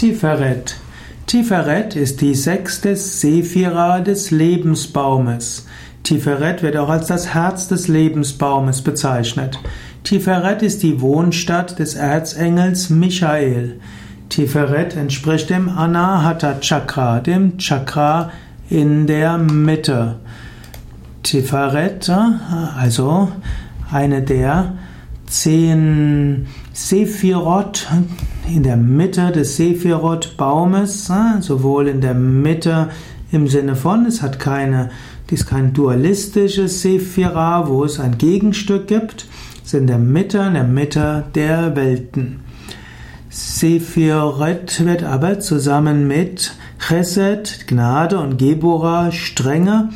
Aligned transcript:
Tiferet. 0.00 0.76
Tiferet 1.26 1.94
ist 1.94 2.22
die 2.22 2.34
sechste 2.34 2.96
Sephira 2.96 4.00
des 4.00 4.30
Lebensbaumes. 4.30 5.66
Tiferet 6.04 6.62
wird 6.62 6.78
auch 6.78 6.88
als 6.88 7.08
das 7.08 7.34
Herz 7.34 7.68
des 7.68 7.86
Lebensbaumes 7.86 8.80
bezeichnet. 8.80 9.58
Tiferet 10.02 10.62
ist 10.62 10.82
die 10.82 11.02
Wohnstadt 11.02 11.78
des 11.78 11.96
Erzengels 11.96 12.88
Michael. 12.88 13.78
Tiferet 14.30 14.96
entspricht 14.96 15.50
dem 15.50 15.68
Anahata 15.68 16.54
Chakra, 16.60 17.20
dem 17.20 17.58
Chakra 17.58 18.30
in 18.70 19.06
der 19.06 19.36
Mitte. 19.36 20.16
Tiferet, 21.22 22.10
also 22.78 23.30
eine 23.92 24.22
der 24.22 24.78
zehn 25.30 26.48
Sephirot 26.72 27.86
in 28.48 28.64
der 28.64 28.76
Mitte 28.76 29.30
des 29.30 29.56
Sephirot-Baumes, 29.56 31.10
sowohl 31.40 31.88
in 31.88 32.00
der 32.00 32.14
Mitte 32.14 32.90
im 33.32 33.46
Sinne 33.46 33.76
von, 33.76 34.06
es 34.06 34.22
hat 34.22 34.40
keine, 34.40 34.90
dies 35.30 35.46
kein 35.46 35.72
dualistisches 35.72 36.82
Sephira, 36.82 37.68
wo 37.68 37.84
es 37.84 38.00
ein 38.00 38.18
Gegenstück 38.18 38.88
gibt, 38.88 39.26
es 39.64 39.72
ist 39.72 39.74
in 39.74 39.86
der 39.86 39.98
Mitte, 39.98 40.38
in 40.38 40.54
der 40.54 40.64
Mitte 40.64 41.24
der 41.34 41.76
Welten. 41.76 42.40
Sephiret 43.28 44.84
wird 44.84 45.04
aber 45.04 45.38
zusammen 45.38 46.08
mit 46.08 46.52
Chesed, 46.80 47.68
Gnade 47.68 48.18
und 48.18 48.38
Gebura, 48.38 49.12
Strenge, 49.12 49.90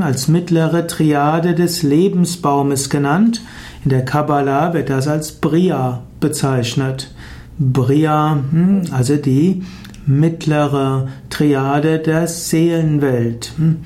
als 0.00 0.28
mittlere 0.28 0.86
Triade 0.86 1.54
des 1.54 1.82
Lebensbaumes 1.82 2.88
genannt. 2.88 3.42
In 3.84 3.90
der 3.90 4.04
Kabbalah 4.04 4.72
wird 4.72 4.90
das 4.90 5.08
als 5.08 5.32
Bria 5.32 6.02
bezeichnet. 6.20 7.12
Bria, 7.58 8.38
hm, 8.50 8.82
also 8.92 9.16
die 9.16 9.62
mittlere 10.06 11.08
Triade 11.28 11.98
der 11.98 12.26
Seelenwelt. 12.26 13.52
Hm. 13.56 13.78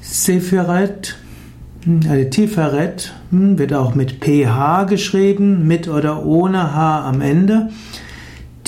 Sepheret, 0.00 1.16
hm, 1.84 2.00
also 2.08 2.30
Tiferet 2.30 3.12
wird 3.30 3.74
auch 3.74 3.94
mit 3.94 4.20
PH 4.24 4.84
geschrieben, 4.84 5.66
mit 5.66 5.88
oder 5.88 6.24
ohne 6.24 6.74
H 6.74 7.04
am 7.06 7.20
Ende. 7.20 7.68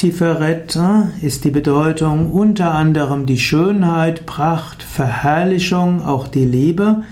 Tiferet 0.00 0.78
ist 1.20 1.44
die 1.44 1.50
Bedeutung 1.50 2.32
unter 2.32 2.72
anderem 2.72 3.26
die 3.26 3.36
Schönheit, 3.38 4.24
Pracht, 4.24 4.82
Verherrlichung, 4.82 6.02
auch 6.02 6.26
die 6.26 6.46
Liebe. 6.46 7.02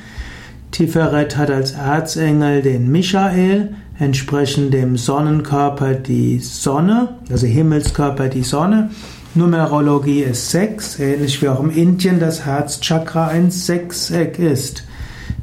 Tiferet 0.70 1.36
hat 1.36 1.50
als 1.50 1.72
Erzengel 1.72 2.62
den 2.62 2.90
Michael, 2.90 3.74
entsprechend 3.98 4.72
dem 4.72 4.96
Sonnenkörper 4.96 5.96
die 5.96 6.38
Sonne, 6.38 7.10
also 7.30 7.46
Himmelskörper 7.46 8.28
die 8.28 8.42
Sonne. 8.42 8.88
Numerologie 9.34 10.22
ist 10.22 10.50
sechs, 10.50 10.98
ähnlich 10.98 11.42
wie 11.42 11.48
auch 11.50 11.60
im 11.60 11.68
Indien 11.68 12.18
das 12.18 12.46
Herzchakra 12.46 13.26
ein 13.26 13.50
Sechseck 13.50 14.38
ist. 14.38 14.84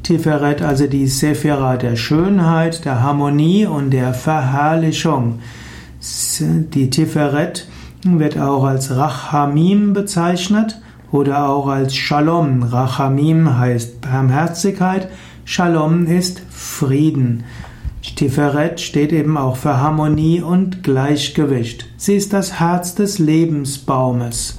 Tiferet 0.02 0.62
also 0.62 0.88
die 0.88 1.06
Sephira 1.06 1.76
der 1.76 1.94
Schönheit, 1.94 2.84
der 2.84 3.04
Harmonie 3.04 3.66
und 3.66 3.92
der 3.92 4.14
Verherrlichung. 4.14 5.38
Die 6.40 6.90
Tiferet 6.90 7.66
wird 8.04 8.38
auch 8.38 8.64
als 8.64 8.94
Rachamim 8.94 9.92
bezeichnet 9.92 10.80
oder 11.10 11.48
auch 11.48 11.66
als 11.66 11.96
Shalom. 11.96 12.62
Rachamim 12.62 13.58
heißt 13.58 14.00
Barmherzigkeit, 14.00 15.08
Shalom 15.44 16.06
ist 16.06 16.42
Frieden. 16.50 17.44
Tiferet 18.16 18.80
steht 18.80 19.12
eben 19.12 19.36
auch 19.36 19.56
für 19.56 19.78
Harmonie 19.78 20.40
und 20.40 20.82
Gleichgewicht. 20.82 21.86
Sie 21.96 22.14
ist 22.14 22.32
das 22.32 22.60
Herz 22.60 22.94
des 22.94 23.18
Lebensbaumes. 23.18 24.58